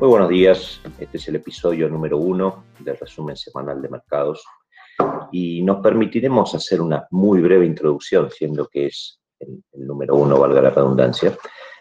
Muy 0.00 0.08
buenos 0.08 0.30
días, 0.30 0.80
este 0.98 1.18
es 1.18 1.28
el 1.28 1.36
episodio 1.36 1.86
número 1.86 2.16
uno 2.16 2.64
del 2.78 2.96
resumen 2.96 3.36
semanal 3.36 3.82
de 3.82 3.90
mercados 3.90 4.42
y 5.30 5.62
nos 5.62 5.82
permitiremos 5.82 6.54
hacer 6.54 6.80
una 6.80 7.06
muy 7.10 7.42
breve 7.42 7.66
introducción, 7.66 8.30
siendo 8.30 8.66
que 8.66 8.86
es 8.86 9.20
el, 9.40 9.62
número 9.74 10.16
uno, 10.16 10.40
valga 10.40 10.62
la 10.62 10.70
redundancia. 10.70 11.36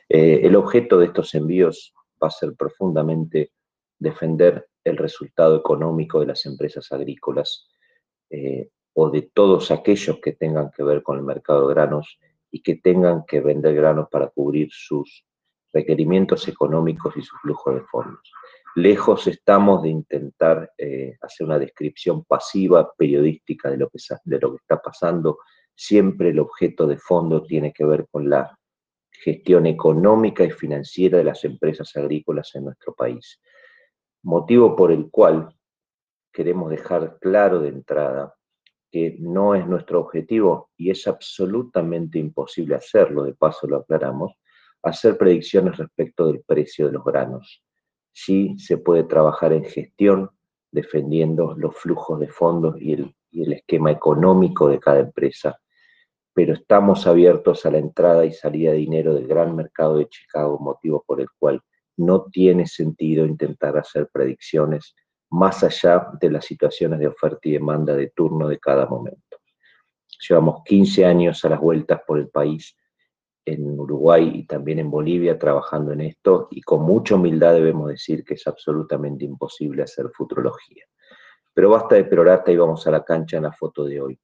Eh, 0.10 0.42
el 0.44 0.58
objeto 0.58 0.98
de 0.98 1.06
estos 1.06 1.34
envíos 1.34 1.94
va 2.22 2.28
a 2.28 2.32
ser 2.32 2.56
profundamente 2.58 3.54
defender 3.98 4.68
el 4.84 4.98
resultado 4.98 5.56
económico 5.56 6.20
de 6.20 6.26
las 6.26 6.46
empresas 6.46 6.92
agrícolas 6.92 7.70
eh, 8.30 8.68
o 8.96 9.10
de 9.10 9.32
todos 9.34 9.72
aquellos 9.72 10.20
que 10.20 10.34
tengan 10.34 10.72
que 10.76 10.84
ver 10.84 11.04
con 11.04 11.18
el 11.18 11.24
mercado 11.24 11.70
de 11.70 11.74
granos 11.74 12.20
y 12.52 12.62
que 12.62 12.76
tengan 12.76 13.24
que 13.26 13.40
vender 13.40 13.76
granos 13.76 14.10
para 14.12 14.28
cubrir 14.28 14.68
sus 14.74 15.24
requerimientos 15.74 16.48
económicos 16.48 17.16
y 17.18 17.22
su 17.22 17.36
flujo 17.38 17.74
de 17.74 17.82
fondos. 17.82 18.32
Lejos 18.76 19.28
estamos 19.28 19.84
de 19.84 19.90
intentar 19.90 20.72
eh, 20.78 21.18
hacer 21.22 21.46
una 21.48 21.60
descripción 21.60 22.24
pasiva, 22.24 22.94
periodística 22.94 23.70
de 23.70 23.78
lo, 23.78 23.90
que, 23.90 24.00
de 24.24 24.40
lo 24.40 24.52
que 24.52 24.58
está 24.58 24.82
pasando. 24.82 25.40
Siempre 25.76 26.30
el 26.30 26.40
objeto 26.40 26.88
de 26.88 26.98
fondo 26.98 27.44
tiene 27.44 27.74
que 27.74 27.86
ver 27.86 28.08
con 28.12 28.30
la 28.30 28.58
gestión 29.12 29.66
económica 29.66 30.44
y 30.44 30.52
financiera 30.52 31.18
de 31.18 31.24
las 31.26 31.44
empresas 31.44 31.96
agrícolas 31.96 32.54
en 32.56 32.66
nuestro 32.66 32.94
país. 32.94 33.42
Motivo 34.24 34.76
por 34.76 34.92
el 34.92 35.10
cual 35.10 35.54
queremos 36.32 36.70
dejar 36.70 37.18
claro 37.20 37.60
de 37.60 37.70
entrada 37.70 38.36
que 38.92 39.18
no 39.20 39.56
es 39.56 39.68
nuestro 39.68 40.00
objetivo 40.00 40.72
y 40.78 40.90
es 40.90 41.08
absolutamente 41.08 42.18
imposible 42.18 42.76
hacerlo, 42.76 43.24
de 43.24 43.34
paso 43.34 43.68
lo 43.68 43.78
aclaramos, 43.78 44.34
hacer 44.84 45.18
predicciones 45.18 45.78
respecto 45.78 46.28
del 46.28 46.42
precio 46.42 46.88
de 46.88 46.94
los 46.94 47.04
granos. 47.04 47.64
Sí 48.12 48.56
se 48.58 48.78
puede 48.78 49.04
trabajar 49.04 49.54
en 49.54 49.66
gestión 49.66 50.30
defendiendo 50.72 51.56
los 51.58 51.76
flujos 51.76 52.20
de 52.20 52.28
fondos 52.28 52.76
y 52.80 52.94
el, 52.94 53.16
y 53.32 53.44
el 53.44 53.54
esquema 53.54 53.92
económico 53.92 54.70
de 54.70 54.80
cada 54.80 55.00
empresa, 55.00 55.60
pero 56.34 56.54
estamos 56.54 57.08
abiertos 57.08 57.66
a 57.66 57.72
la 57.72 57.80
entrada 57.80 58.26
y 58.26 58.34
salida 58.34 58.72
de 58.72 58.78
dinero 58.78 59.14
del 59.14 59.28
gran 59.28 59.56
mercado 59.56 59.98
de 59.98 60.08
Chicago, 60.08 60.60
motivo 60.60 61.04
por 61.06 61.22
el 61.22 61.28
cual 61.38 61.62
no 61.98 62.26
tiene 62.32 62.66
sentido 62.66 63.26
intentar 63.26 63.78
hacer 63.78 64.10
predicciones 64.12 64.96
más 65.32 65.64
allá 65.64 66.10
de 66.20 66.32
las 66.32 66.46
situaciones 66.46 67.00
de 67.00 67.08
oferta 67.08 67.40
y 67.44 67.52
demanda 67.52 67.96
de 67.96 68.10
turno 68.12 68.48
de 68.48 68.58
cada 68.58 68.86
momento. 68.86 69.38
Llevamos 70.28 70.64
15 70.66 71.06
años 71.06 71.44
a 71.46 71.50
las 71.50 71.60
vueltas 71.60 72.02
por 72.06 72.20
el 72.20 72.30
país 72.30 72.76
en 73.46 73.80
Uruguay 73.80 74.32
y 74.34 74.46
también 74.46 74.80
en 74.80 74.92
Bolivia 74.92 75.38
trabajando 75.38 75.92
en 75.94 76.02
esto 76.02 76.48
y 76.52 76.62
con 76.62 76.84
mucha 76.84 77.16
humildad 77.16 77.54
debemos 77.54 77.90
decir 77.90 78.24
que 78.24 78.36
es 78.36 78.48
absolutamente 78.48 79.26
imposible 79.26 79.84
hacer 79.84 80.10
futurología. 80.14 80.86
Pero 81.54 81.70
basta 81.70 81.96
de 81.96 82.06
perorata 82.06 82.52
y 82.52 82.58
vamos 82.58 82.86
a 82.88 82.92
la 82.92 83.04
cancha 83.04 83.38
en 83.38 83.44
la 83.44 83.52
foto 83.52 83.86
de 83.86 84.02
hoy. 84.02 84.20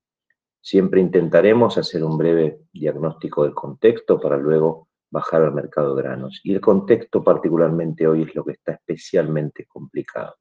Siempre 0.62 1.02
intentaremos 1.02 1.78
hacer 1.78 2.04
un 2.04 2.18
breve 2.18 2.62
diagnóstico 2.72 3.44
del 3.44 3.54
contexto 3.54 4.20
para 4.20 4.38
luego 4.38 4.90
bajar 5.12 5.44
al 5.44 5.54
mercado 5.54 5.96
de 5.96 6.04
granos. 6.04 6.42
Y 6.44 6.54
el 6.54 6.62
contexto 6.62 7.24
particularmente 7.24 8.08
hoy 8.08 8.24
es 8.24 8.36
lo 8.36 8.44
que 8.44 8.54
está 8.54 8.74
especialmente 8.74 9.66
complicado. 9.66 10.36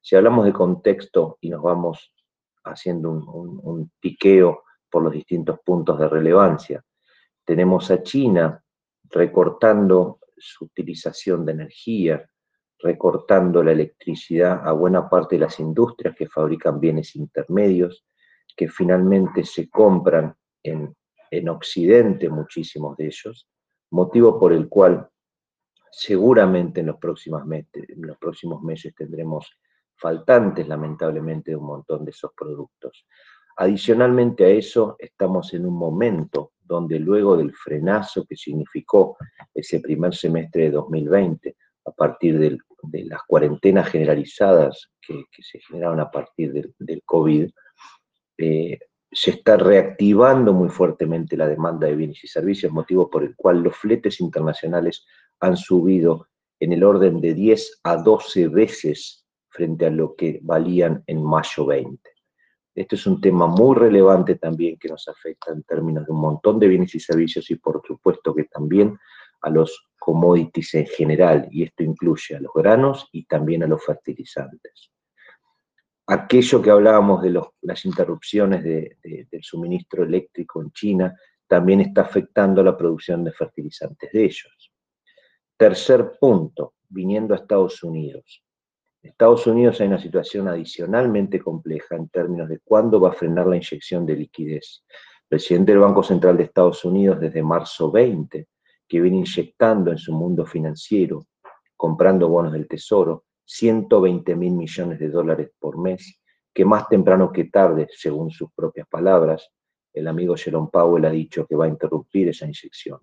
Si 0.00 0.16
hablamos 0.16 0.44
de 0.44 0.52
contexto 0.52 1.38
y 1.40 1.50
nos 1.50 1.62
vamos 1.62 2.12
haciendo 2.64 3.10
un, 3.10 3.28
un, 3.28 3.60
un 3.62 3.92
piqueo 4.00 4.64
por 4.90 5.02
los 5.02 5.12
distintos 5.12 5.58
puntos 5.64 5.98
de 5.98 6.08
relevancia, 6.08 6.82
tenemos 7.48 7.90
a 7.90 8.02
China 8.02 8.62
recortando 9.04 10.18
su 10.36 10.66
utilización 10.66 11.46
de 11.46 11.52
energía, 11.52 12.30
recortando 12.78 13.62
la 13.62 13.72
electricidad 13.72 14.68
a 14.68 14.72
buena 14.72 15.08
parte 15.08 15.36
de 15.36 15.40
las 15.40 15.58
industrias 15.58 16.14
que 16.14 16.28
fabrican 16.28 16.78
bienes 16.78 17.16
intermedios, 17.16 18.04
que 18.54 18.68
finalmente 18.68 19.46
se 19.46 19.70
compran 19.70 20.36
en, 20.62 20.94
en 21.30 21.48
Occidente, 21.48 22.28
muchísimos 22.28 22.98
de 22.98 23.06
ellos, 23.06 23.48
motivo 23.92 24.38
por 24.38 24.52
el 24.52 24.68
cual 24.68 25.08
seguramente 25.90 26.80
en 26.80 26.88
los, 26.88 26.98
próximos 26.98 27.46
meses, 27.46 27.88
en 27.88 28.06
los 28.06 28.18
próximos 28.18 28.62
meses 28.62 28.94
tendremos 28.94 29.50
faltantes, 29.96 30.68
lamentablemente, 30.68 31.52
de 31.52 31.56
un 31.56 31.64
montón 31.64 32.04
de 32.04 32.10
esos 32.10 32.30
productos. 32.36 33.06
Adicionalmente 33.60 34.44
a 34.44 34.50
eso, 34.50 34.94
estamos 35.00 35.52
en 35.52 35.66
un 35.66 35.74
momento 35.74 36.52
donde 36.60 37.00
luego 37.00 37.36
del 37.36 37.52
frenazo 37.52 38.24
que 38.24 38.36
significó 38.36 39.16
ese 39.52 39.80
primer 39.80 40.14
semestre 40.14 40.64
de 40.64 40.70
2020, 40.70 41.56
a 41.86 41.90
partir 41.90 42.38
de 42.38 43.04
las 43.04 43.20
cuarentenas 43.26 43.88
generalizadas 43.88 44.92
que, 45.00 45.24
se 45.42 45.58
generaron 45.58 45.98
a 45.98 46.08
partir 46.08 46.52
del, 46.52 47.02
COVID, 47.04 47.50
eh, 48.36 48.78
se 49.10 49.30
está 49.32 49.56
reactivando 49.56 50.52
muy 50.52 50.68
fuertemente 50.68 51.36
la 51.36 51.48
demanda 51.48 51.88
de 51.88 51.96
bienes 51.96 52.22
y 52.22 52.28
servicios, 52.28 52.70
motivo 52.70 53.10
por 53.10 53.24
el 53.24 53.34
cual 53.34 53.64
los 53.64 53.76
fletes 53.76 54.20
internacionales 54.20 55.04
han 55.40 55.56
subido 55.56 56.28
en 56.60 56.74
el 56.74 56.84
orden 56.84 57.20
de 57.20 57.34
10 57.34 57.80
a 57.82 57.96
12 57.96 58.46
veces 58.48 59.26
frente 59.48 59.86
a 59.86 59.90
lo 59.90 60.14
que 60.14 60.38
valían 60.42 61.02
en 61.08 61.24
mayo 61.24 61.66
20. 61.66 62.17
Este 62.78 62.94
es 62.94 63.08
un 63.08 63.20
tema 63.20 63.48
muy 63.48 63.74
relevante 63.74 64.36
también 64.36 64.78
que 64.78 64.86
nos 64.86 65.08
afecta 65.08 65.50
en 65.50 65.64
términos 65.64 66.06
de 66.06 66.12
un 66.12 66.20
montón 66.20 66.60
de 66.60 66.68
bienes 66.68 66.94
y 66.94 67.00
servicios 67.00 67.50
y 67.50 67.56
por 67.56 67.82
supuesto 67.84 68.32
que 68.32 68.44
también 68.44 68.96
a 69.40 69.50
los 69.50 69.88
commodities 69.98 70.74
en 70.74 70.86
general, 70.86 71.48
y 71.50 71.64
esto 71.64 71.82
incluye 71.82 72.36
a 72.36 72.40
los 72.40 72.52
granos 72.54 73.08
y 73.10 73.24
también 73.24 73.64
a 73.64 73.66
los 73.66 73.84
fertilizantes. 73.84 74.92
Aquello 76.06 76.62
que 76.62 76.70
hablábamos 76.70 77.20
de 77.20 77.42
las 77.62 77.84
interrupciones 77.84 78.62
del 78.62 79.42
suministro 79.42 80.04
eléctrico 80.04 80.62
en 80.62 80.70
China 80.70 81.16
también 81.48 81.80
está 81.80 82.02
afectando 82.02 82.62
la 82.62 82.76
producción 82.76 83.24
de 83.24 83.32
fertilizantes 83.32 84.12
de 84.12 84.24
ellos. 84.24 84.72
Tercer 85.56 86.12
punto, 86.20 86.74
viniendo 86.88 87.34
a 87.34 87.38
Estados 87.38 87.82
Unidos. 87.82 88.44
Estados 89.08 89.46
Unidos 89.46 89.80
hay 89.80 89.88
una 89.88 90.00
situación 90.00 90.48
adicionalmente 90.48 91.40
compleja 91.40 91.96
en 91.96 92.08
términos 92.08 92.48
de 92.48 92.60
cuándo 92.60 93.00
va 93.00 93.10
a 93.10 93.14
frenar 93.14 93.46
la 93.46 93.56
inyección 93.56 94.06
de 94.06 94.16
liquidez. 94.16 94.84
El 95.22 95.28
presidente 95.28 95.72
del 95.72 95.80
Banco 95.80 96.02
Central 96.02 96.36
de 96.36 96.44
Estados 96.44 96.84
Unidos 96.84 97.18
desde 97.20 97.42
marzo 97.42 97.90
20, 97.90 98.48
que 98.86 99.00
viene 99.00 99.18
inyectando 99.18 99.90
en 99.90 99.98
su 99.98 100.12
mundo 100.12 100.46
financiero, 100.46 101.26
comprando 101.76 102.28
bonos 102.28 102.52
del 102.52 102.68
Tesoro, 102.68 103.24
120 103.44 104.36
mil 104.36 104.52
millones 104.52 104.98
de 104.98 105.08
dólares 105.08 105.50
por 105.58 105.78
mes, 105.78 106.20
que 106.52 106.64
más 106.64 106.88
temprano 106.88 107.32
que 107.32 107.44
tarde, 107.44 107.88
según 107.90 108.30
sus 108.30 108.50
propias 108.52 108.86
palabras, 108.88 109.50
el 109.92 110.06
amigo 110.06 110.36
Jerome 110.36 110.68
Powell 110.72 111.04
ha 111.06 111.10
dicho 111.10 111.46
que 111.46 111.56
va 111.56 111.64
a 111.64 111.68
interrumpir 111.68 112.28
esa 112.28 112.44
inyección 112.44 113.00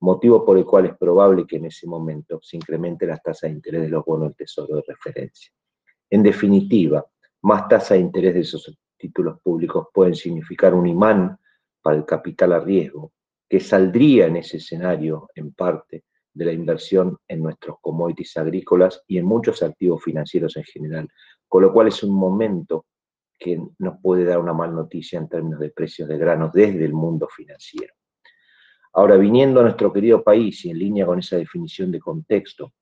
motivo 0.00 0.44
por 0.44 0.58
el 0.58 0.64
cual 0.64 0.86
es 0.86 0.96
probable 0.96 1.46
que 1.46 1.56
en 1.56 1.66
ese 1.66 1.86
momento 1.86 2.40
se 2.42 2.56
incremente 2.56 3.06
las 3.06 3.22
tasas 3.22 3.50
de 3.50 3.56
interés 3.56 3.82
de 3.82 3.88
los 3.88 4.04
bonos 4.04 4.28
del 4.28 4.36
tesoro 4.36 4.76
de 4.76 4.82
referencia. 4.86 5.52
En 6.10 6.22
definitiva, 6.22 7.04
más 7.42 7.68
tasas 7.68 7.90
de 7.90 8.00
interés 8.00 8.34
de 8.34 8.40
esos 8.40 8.78
títulos 8.96 9.40
públicos 9.40 9.88
pueden 9.92 10.14
significar 10.14 10.74
un 10.74 10.86
imán 10.86 11.38
para 11.82 11.96
el 11.96 12.04
capital 12.04 12.52
a 12.52 12.60
riesgo, 12.60 13.12
que 13.48 13.60
saldría 13.60 14.26
en 14.26 14.36
ese 14.36 14.58
escenario, 14.58 15.28
en 15.34 15.52
parte, 15.52 16.04
de 16.34 16.44
la 16.44 16.52
inversión 16.52 17.18
en 17.26 17.42
nuestros 17.42 17.78
commodities 17.80 18.36
agrícolas 18.36 19.02
y 19.08 19.18
en 19.18 19.24
muchos 19.24 19.62
activos 19.62 20.02
financieros 20.04 20.56
en 20.56 20.64
general, 20.64 21.08
con 21.48 21.62
lo 21.62 21.72
cual 21.72 21.88
es 21.88 22.02
un 22.02 22.14
momento 22.14 22.86
que 23.38 23.60
nos 23.78 24.00
puede 24.00 24.24
dar 24.24 24.38
una 24.38 24.52
mal 24.52 24.74
noticia 24.74 25.18
en 25.18 25.28
términos 25.28 25.60
de 25.60 25.70
precios 25.70 26.08
de 26.08 26.18
granos 26.18 26.52
desde 26.52 26.84
el 26.84 26.92
mundo 26.92 27.28
financiero. 27.28 27.94
Ahora, 28.92 29.16
viniendo 29.16 29.60
a 29.60 29.64
nuestro 29.64 29.92
querido 29.92 30.22
país 30.22 30.64
y 30.64 30.70
en 30.70 30.78
línea 30.78 31.06
con 31.06 31.18
esa 31.18 31.36
definición 31.36 31.90
de 31.92 32.00
contexto, 32.00 32.72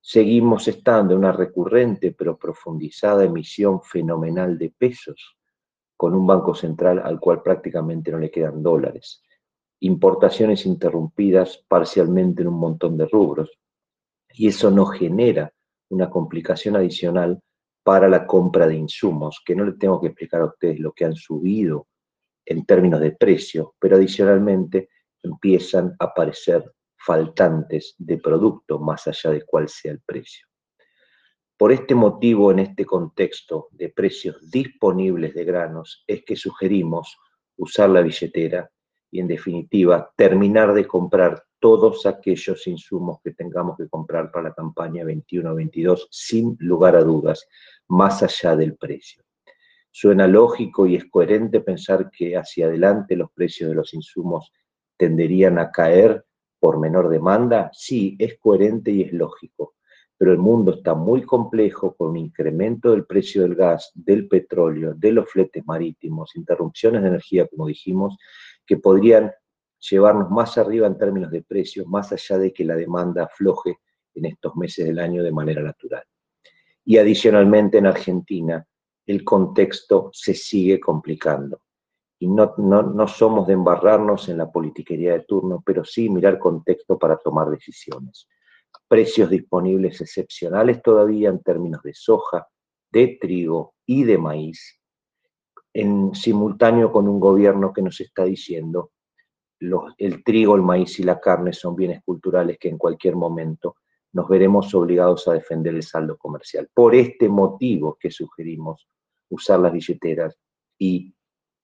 seguimos 0.00 0.66
estando 0.68 1.12
en 1.12 1.18
una 1.18 1.32
recurrente 1.32 2.12
pero 2.12 2.38
profundizada 2.38 3.24
emisión 3.24 3.82
fenomenal 3.82 4.56
de 4.56 4.70
pesos, 4.70 5.36
con 5.96 6.14
un 6.14 6.26
banco 6.26 6.54
central 6.54 7.00
al 7.04 7.20
cual 7.20 7.42
prácticamente 7.42 8.10
no 8.10 8.18
le 8.18 8.30
quedan 8.30 8.62
dólares, 8.62 9.22
importaciones 9.80 10.64
interrumpidas 10.64 11.64
parcialmente 11.68 12.42
en 12.42 12.48
un 12.48 12.58
montón 12.58 12.96
de 12.96 13.06
rubros, 13.06 13.50
y 14.32 14.48
eso 14.48 14.70
nos 14.70 14.92
genera 14.92 15.52
una 15.90 16.08
complicación 16.08 16.76
adicional 16.76 17.42
para 17.82 18.08
la 18.08 18.26
compra 18.26 18.66
de 18.66 18.76
insumos, 18.76 19.42
que 19.44 19.54
no 19.54 19.64
le 19.64 19.72
tengo 19.72 20.00
que 20.00 20.08
explicar 20.08 20.42
a 20.42 20.46
ustedes 20.46 20.78
lo 20.78 20.92
que 20.92 21.04
han 21.04 21.14
subido 21.14 21.88
en 22.46 22.64
términos 22.64 23.00
de 23.00 23.12
precio, 23.12 23.74
pero 23.78 23.96
adicionalmente 23.96 24.88
empiezan 25.22 25.96
a 25.98 26.06
aparecer 26.06 26.64
faltantes 26.96 27.94
de 27.98 28.18
producto 28.18 28.78
más 28.78 29.06
allá 29.06 29.30
de 29.30 29.42
cuál 29.42 29.68
sea 29.68 29.92
el 29.92 30.00
precio. 30.00 30.46
Por 31.56 31.72
este 31.72 31.94
motivo, 31.94 32.50
en 32.50 32.60
este 32.60 32.86
contexto 32.86 33.68
de 33.72 33.90
precios 33.90 34.50
disponibles 34.50 35.34
de 35.34 35.44
granos, 35.44 36.04
es 36.06 36.24
que 36.24 36.36
sugerimos 36.36 37.18
usar 37.56 37.90
la 37.90 38.00
billetera 38.00 38.70
y, 39.10 39.20
en 39.20 39.28
definitiva, 39.28 40.10
terminar 40.16 40.72
de 40.72 40.86
comprar 40.86 41.44
todos 41.58 42.06
aquellos 42.06 42.66
insumos 42.66 43.18
que 43.22 43.32
tengamos 43.32 43.76
que 43.76 43.88
comprar 43.88 44.30
para 44.30 44.48
la 44.48 44.54
campaña 44.54 45.04
21-22, 45.04 46.08
sin 46.10 46.56
lugar 46.60 46.96
a 46.96 47.04
dudas, 47.04 47.46
más 47.88 48.22
allá 48.22 48.56
del 48.56 48.76
precio. 48.76 49.22
Suena 49.90 50.26
lógico 50.26 50.86
y 50.86 50.96
es 50.96 51.04
coherente 51.10 51.60
pensar 51.60 52.10
que 52.10 52.36
hacia 52.36 52.66
adelante 52.66 53.16
los 53.16 53.30
precios 53.32 53.68
de 53.68 53.76
los 53.76 53.92
insumos 53.92 54.52
tenderían 55.00 55.58
a 55.58 55.70
caer 55.70 56.26
por 56.58 56.78
menor 56.78 57.08
demanda. 57.08 57.70
Sí, 57.72 58.16
es 58.18 58.38
coherente 58.38 58.90
y 58.90 59.00
es 59.00 59.14
lógico, 59.14 59.76
pero 60.18 60.30
el 60.30 60.36
mundo 60.36 60.74
está 60.74 60.92
muy 60.94 61.22
complejo 61.22 61.96
con 61.96 62.10
un 62.10 62.18
incremento 62.18 62.90
del 62.90 63.06
precio 63.06 63.40
del 63.40 63.54
gas, 63.54 63.92
del 63.94 64.28
petróleo, 64.28 64.92
de 64.94 65.12
los 65.12 65.30
fletes 65.30 65.64
marítimos, 65.66 66.36
interrupciones 66.36 67.00
de 67.00 67.08
energía, 67.08 67.48
como 67.48 67.66
dijimos, 67.66 68.18
que 68.66 68.76
podrían 68.76 69.32
llevarnos 69.78 70.30
más 70.30 70.58
arriba 70.58 70.86
en 70.86 70.98
términos 70.98 71.30
de 71.30 71.44
precios, 71.44 71.86
más 71.86 72.12
allá 72.12 72.36
de 72.36 72.52
que 72.52 72.66
la 72.66 72.76
demanda 72.76 73.24
afloje 73.24 73.78
en 74.14 74.26
estos 74.26 74.54
meses 74.54 74.84
del 74.84 74.98
año 74.98 75.22
de 75.22 75.32
manera 75.32 75.62
natural. 75.62 76.04
Y 76.84 76.98
adicionalmente 76.98 77.78
en 77.78 77.86
Argentina, 77.86 78.66
el 79.06 79.24
contexto 79.24 80.10
se 80.12 80.34
sigue 80.34 80.78
complicando. 80.78 81.62
Y 82.22 82.28
no, 82.28 82.54
no, 82.58 83.08
somos 83.08 83.46
de 83.46 83.54
embarrarnos 83.54 84.28
en 84.28 84.38
la 84.38 84.52
politiquería 84.52 85.14
de 85.14 85.20
turno, 85.20 85.62
pero 85.64 85.84
sí 85.84 86.10
mirar 86.10 86.38
contexto 86.38 86.98
para 86.98 87.16
tomar 87.16 87.48
decisiones. 87.48 88.28
Precios 88.86 89.30
disponibles 89.30 90.00
excepcionales 90.02 90.82
todavía 90.82 91.30
en 91.30 91.42
términos 91.42 91.82
de 91.82 91.94
soja, 91.94 92.46
de 92.92 93.18
trigo 93.18 93.74
y 93.86 94.04
de 94.04 94.18
maíz, 94.18 94.78
en 95.72 96.14
simultáneo 96.14 96.92
con 96.92 97.08
un 97.08 97.18
gobierno 97.18 97.72
que 97.72 97.80
nos 97.80 97.98
está 98.00 98.24
diciendo 98.24 98.90
los, 99.60 99.94
el 99.98 100.22
trigo, 100.22 100.54
el 100.56 100.62
maíz 100.62 101.00
y 101.00 101.04
la 101.04 101.20
carne 101.20 101.54
son 101.54 101.74
bienes 101.74 102.02
culturales 102.02 102.58
que 102.58 102.68
en 102.68 102.78
cualquier 102.78 103.16
momento 103.16 103.76
nos 104.12 104.28
veremos 104.28 104.74
obligados 104.74 105.26
a 105.28 105.32
defender 105.32 105.74
el 105.74 105.82
saldo 105.82 106.18
comercial. 106.18 106.68
Por 106.74 106.94
este 106.94 107.28
motivo 107.28 107.96
que 107.98 108.10
sugerimos 108.10 108.88
usar 109.28 109.60
las 109.60 109.72
billeteras 109.72 110.36
y 110.78 111.14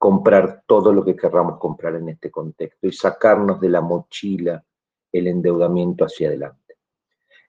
comprar 0.06 0.62
todo 0.68 0.92
lo 0.92 1.04
que 1.04 1.16
querramos 1.16 1.58
comprar 1.58 1.96
en 1.96 2.08
este 2.10 2.30
contexto 2.30 2.86
y 2.86 2.92
sacarnos 2.92 3.60
de 3.60 3.68
la 3.68 3.80
mochila 3.80 4.64
el 5.10 5.26
endeudamiento 5.26 6.04
hacia 6.04 6.28
adelante. 6.28 6.76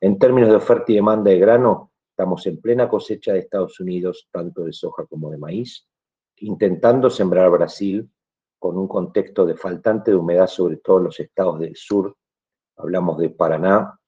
En 0.02 0.18
términos 0.18 0.50
de 0.50 0.56
oferta 0.56 0.92
y 0.92 0.96
demanda 0.96 1.30
de 1.30 1.38
grano, 1.38 1.92
estamos 2.10 2.48
en 2.48 2.60
plena 2.60 2.90
cosecha 2.90 3.34
de 3.34 3.42
Estados 3.42 3.80
Unidos, 3.80 4.28
tanto 4.32 4.64
de 4.64 4.74
soja 4.74 5.06
como 5.06 5.30
de 5.30 5.38
maíz, 5.38 5.88
intentando 6.38 7.12
sembrar 7.12 7.48
Brasil 7.52 8.10
con 8.58 8.76
un 8.76 8.88
contexto 8.88 9.46
de 9.46 9.56
faltante 9.56 10.10
de 10.10 10.18
humedad, 10.18 10.48
sobre 10.48 10.78
todo 10.78 10.98
en 10.98 11.04
los 11.04 11.20
estados 11.20 11.60
del 11.60 11.76
sur. 11.76 12.18
Hablamos 12.78 13.20
de 13.20 13.30
Paraná 13.30 14.00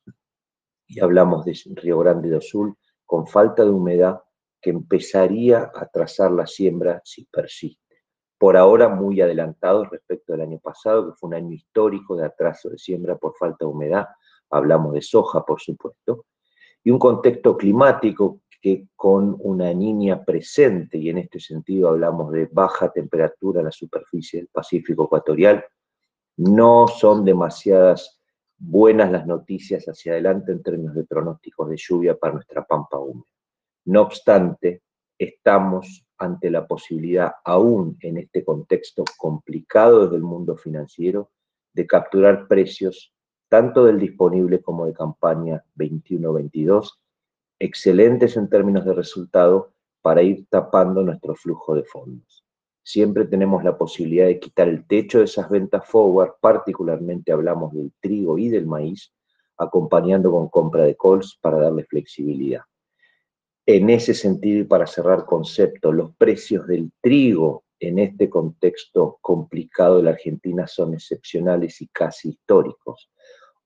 y 0.88 1.00
hablamos 1.02 1.46
de 1.46 1.56
Río 1.76 2.00
Grande 2.00 2.32
do 2.32 2.42
Sul, 2.42 2.76
con 3.06 3.28
falta 3.28 3.64
de 3.64 3.70
humedad 3.70 4.24
que 4.60 4.72
empezaría 4.72 5.70
a 5.72 5.86
trazar 5.86 6.32
la 6.32 6.48
siembra 6.48 7.00
si 7.06 7.26
persiste. 7.26 7.89
Por 8.40 8.58
ahora 8.58 8.90
muy 8.90 9.22
adelantados 9.22 9.90
respecto 9.92 10.32
del 10.32 10.42
año 10.42 10.60
pasado, 10.60 11.06
que 11.06 11.18
fue 11.18 11.28
un 11.28 11.36
año 11.36 11.54
histórico 11.54 12.16
de 12.16 12.26
atraso 12.26 12.70
de 12.70 12.80
siembra 12.80 13.18
por 13.18 13.36
falta 13.38 13.66
de 13.66 13.72
humedad. 13.72 14.08
Hablamos 14.50 14.94
de 14.94 15.02
soja, 15.02 15.46
por 15.46 15.60
supuesto. 15.62 16.26
Y 16.84 16.90
un 16.90 16.98
contexto 16.98 17.58
climático 17.58 18.40
que 18.62 18.88
con 18.96 19.38
una 19.42 19.74
niña 19.74 20.24
presente, 20.24 20.98
y 20.98 21.10
en 21.10 21.18
este 21.18 21.40
sentido 21.40 21.90
hablamos 21.90 22.32
de 22.32 22.48
baja 22.52 22.90
temperatura 22.90 23.60
en 23.60 23.66
la 23.66 23.72
superficie 23.72 24.40
del 24.40 24.48
Pacífico 24.48 25.04
Ecuatorial, 25.04 25.66
no 26.38 26.88
son 26.88 27.26
demasiadas 27.26 28.22
buenas 28.58 29.12
las 29.12 29.28
noticias 29.28 29.86
hacia 29.86 30.14
adelante 30.14 30.54
en 30.54 30.64
términos 30.64 30.96
de 30.96 31.04
pronósticos 31.04 31.70
de 31.70 31.78
lluvia 31.78 32.18
para 32.18 32.34
nuestra 32.34 32.66
pampa 32.66 32.98
húmeda. 32.98 33.28
No 33.86 34.02
obstante, 34.02 34.82
estamos 35.18 36.06
ante 36.20 36.52
la 36.52 36.68
posibilidad, 36.68 37.34
aún 37.44 37.98
en 38.02 38.18
este 38.18 38.44
contexto 38.44 39.04
complicado 39.18 40.04
desde 40.04 40.18
el 40.18 40.24
mundo 40.24 40.56
financiero, 40.56 41.32
de 41.74 41.88
capturar 41.88 42.48
precios 42.48 43.14
tanto 43.48 43.86
del 43.86 44.00
disponible 44.00 44.62
como 44.62 44.86
de 44.86 44.94
campaña 44.94 45.64
21-22 45.76 47.00
excelentes 47.60 48.38
en 48.38 48.50
términos 48.50 48.86
de 48.86 48.94
resultado 48.94 49.74
para 50.02 50.24
ir 50.24 50.46
tapando 50.50 51.04
nuestro 51.04 51.36
flujo 51.36 51.76
de 51.76 51.84
fondos. 51.84 52.46
Siempre 52.82 53.26
tenemos 53.26 53.64
la 53.64 53.78
posibilidad 53.78 54.26
de 54.26 54.40
quitar 54.40 54.70
el 54.70 54.88
techo 54.88 55.20
de 55.20 55.26
esas 55.26 55.50
ventas 55.50 55.86
forward, 55.86 56.36
particularmente 56.40 57.32
hablamos 57.32 57.74
del 57.74 57.92
trigo 58.00 58.38
y 58.38 58.48
del 58.48 58.66
maíz, 58.66 59.14
acompañando 59.58 60.32
con 60.32 60.48
compra 60.48 60.84
de 60.84 60.96
calls 60.96 61.38
para 61.42 61.60
darle 61.60 61.84
flexibilidad. 61.84 62.62
En 63.72 63.88
ese 63.92 64.16
sentido, 64.16 64.62
y 64.62 64.64
para 64.64 64.88
cerrar 64.88 65.26
concepto, 65.26 65.92
los 65.92 66.16
precios 66.16 66.66
del 66.66 66.92
trigo 67.00 67.66
en 67.80 68.00
este 68.00 68.28
contexto 68.28 69.20
complicado 69.22 69.98
de 69.98 70.04
la 70.06 70.10
Argentina 70.10 70.66
son 70.66 70.96
excepcionales 70.96 71.80
y 71.80 71.88
casi 71.90 72.30
históricos. 72.30 73.12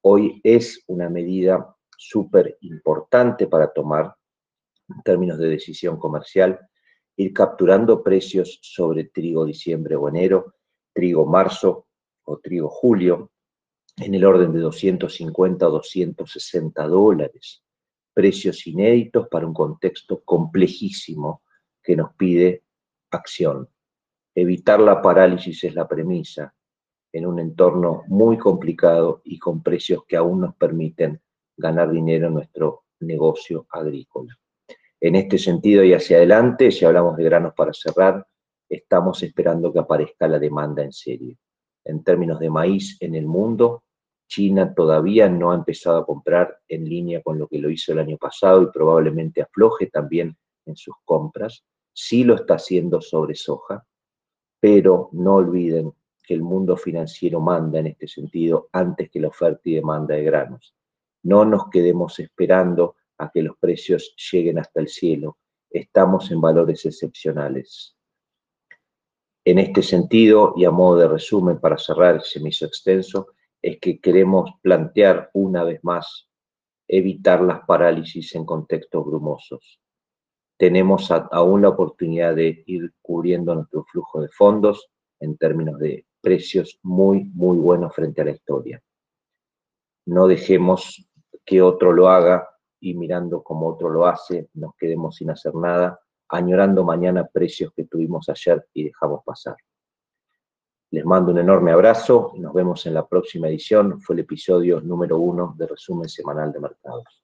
Hoy 0.02 0.42
es 0.44 0.84
una 0.88 1.08
medida 1.10 1.74
súper 1.98 2.58
importante 2.60 3.48
para 3.48 3.72
tomar 3.72 4.14
en 4.90 5.02
términos 5.04 5.38
de 5.38 5.48
decisión 5.48 5.98
comercial, 5.98 6.60
ir 7.16 7.32
capturando 7.32 8.04
precios 8.04 8.60
sobre 8.62 9.06
trigo 9.06 9.46
diciembre 9.46 9.96
o 9.96 10.10
enero, 10.10 10.56
trigo 10.92 11.26
marzo 11.26 11.88
o 12.26 12.40
trigo 12.40 12.68
julio, 12.68 13.32
en 13.96 14.14
el 14.16 14.26
orden 14.26 14.52
de 14.52 14.60
250 14.60 15.66
o 15.66 15.72
260 15.72 16.88
dólares. 16.90 17.64
Precios 18.13 18.65
inéditos 18.68 19.27
para 19.27 19.48
un 19.48 19.54
contexto 19.54 20.21
complejísimo 20.24 21.42
que 21.81 21.95
nos 21.95 22.13
pide 22.15 22.63
acción. 23.12 23.68
Evitar 24.36 24.80
la 24.80 25.01
parálisis 25.01 25.63
es 25.63 25.75
la 25.75 25.88
premisa 25.88 26.54
en 27.12 27.27
un 27.27 27.39
entorno 27.39 28.04
muy 28.07 28.38
complicado 28.38 29.21
y 29.24 29.38
con 29.38 29.62
precios 29.62 30.04
que 30.07 30.18
aún 30.18 30.42
nos 30.42 30.56
permiten 30.56 31.21
ganar 31.56 31.92
dinero 31.92 32.27
en 32.27 32.33
nuestro 32.33 32.86
negocio 33.01 33.68
agrícola. 33.69 34.36
En 35.00 35.16
este 35.16 35.38
sentido 35.38 35.83
y 35.83 35.94
hacia 35.94 36.18
adelante, 36.18 36.71
si 36.71 36.86
hablamos 36.86 37.18
de 37.18 37.25
granos 37.25 37.54
para 37.56 37.74
cerrar, 37.74 38.25
estamos 38.69 39.21
esperando 39.21 39.71
que 39.71 39.80
aparezca 39.80 40.27
la 40.27 40.39
demanda 40.39 40.83
en 40.83 40.92
serio. 40.92 41.38
En 41.85 42.04
términos 42.04 42.40
de 42.40 42.49
maíz 42.49 42.97
en 43.02 43.14
el 43.14 43.28
mundo, 43.28 43.83
China 44.33 44.73
todavía 44.73 45.30
no 45.30 45.52
ha 45.52 45.56
empezado 45.56 45.99
a 45.99 46.06
comprar 46.07 46.59
en 46.68 46.90
línea 46.90 47.21
con 47.21 47.37
lo 47.37 47.47
que 47.47 47.59
lo 47.59 47.69
hizo 47.69 47.92
el 47.92 47.99
año 47.99 48.18
pasado 48.18 48.63
y 48.63 48.71
probablemente 48.71 49.44
afloje 49.44 49.92
también 49.92 50.35
en 50.66 50.75
sus 50.75 50.95
compras. 51.06 51.63
Sí 51.94 52.23
lo 52.23 52.33
está 52.33 52.56
haciendo 52.56 52.99
sobre 52.99 53.35
soja, 53.35 53.85
pero 54.59 55.09
no 55.11 55.35
olviden 55.35 55.94
que 56.23 56.33
el 56.33 56.42
mundo 56.42 56.75
financiero 56.78 57.42
manda 57.42 57.78
en 57.78 57.85
este 57.85 58.07
sentido 58.07 58.69
antes 58.71 59.11
que 59.11 59.19
la 59.19 59.28
oferta 59.28 59.61
y 59.66 59.75
demanda 59.75 60.16
de 60.16 60.23
granos. 60.23 60.73
No 61.21 61.45
nos 61.45 61.69
quedemos 61.69 62.18
esperando 62.18 62.95
a 63.19 63.30
que 63.30 63.44
los 63.44 63.56
precios 63.59 64.16
lleguen 64.31 64.57
hasta 64.57 64.80
el 64.80 64.87
cielo. 64.87 65.37
Estamos 65.69 66.31
en 66.31 66.42
valores 66.42 66.83
excepcionales. 66.87 67.95
En 69.45 69.59
este 69.59 69.83
sentido, 69.83 70.56
y 70.57 70.66
a 70.66 70.71
modo 70.71 70.97
de 70.97 71.07
resumen 71.07 71.59
para 71.59 71.78
cerrar 71.78 72.16
ese 72.16 72.40
miso 72.40 72.66
extenso, 72.66 73.28
es 73.64 73.80
que 73.80 74.00
queremos 74.00 74.52
plantear 74.62 75.32
una 75.34 75.64
vez 75.64 75.80
más 75.84 76.30
evitar 76.88 77.42
las 77.42 77.62
parálisis 77.66 78.36
en 78.36 78.46
contextos 78.46 79.06
brumosos. 79.06 79.80
Tenemos 80.58 81.10
aún 81.10 81.62
la 81.62 81.70
oportunidad 81.70 82.36
de 82.36 82.64
ir 82.68 82.94
cubriendo 83.02 83.56
nuestro 83.56 83.86
flujo 83.86 84.22
de 84.22 84.28
fondos 84.28 84.90
en 85.22 85.38
términos 85.38 85.80
de 85.80 86.06
precios 86.22 86.78
muy, 86.84 87.24
muy 87.34 87.58
buenos 87.58 87.96
frente 87.96 88.22
a 88.22 88.26
la 88.26 88.32
historia. 88.32 88.84
No 90.06 90.28
dejemos 90.28 91.10
que 91.46 91.62
otro 91.62 91.94
lo 91.94 92.10
haga 92.10 92.48
y 92.82 92.94
mirando 92.96 93.44
como 93.44 93.70
otro 93.70 93.90
lo 93.90 94.06
hace, 94.06 94.50
nos 94.54 94.76
quedemos 94.76 95.16
sin 95.16 95.30
hacer 95.30 95.56
nada, 95.56 96.00
añorando 96.28 96.84
mañana 96.84 97.26
precios 97.32 97.72
que 97.74 97.86
tuvimos 97.86 98.28
ayer 98.28 98.68
y 98.74 98.84
dejamos 98.86 99.24
pasar. 99.24 99.56
Les 100.94 101.04
mando 101.04 101.31
un 101.31 101.40
enorme 101.40 101.71
abrazo 101.71 102.33
y 102.35 102.40
nos 102.40 102.54
vemos 102.54 102.85
en 102.85 102.94
la 102.94 103.07
próxima 103.07 103.47
edición. 103.47 104.00
Fue 104.00 104.14
el 104.14 104.19
episodio 104.19 104.80
número 104.80 105.18
uno 105.18 105.56
de 105.57 105.66
Resumen 105.66 106.07
Semanal 106.07 106.52
de 106.52 106.59
Mercados. 106.59 107.23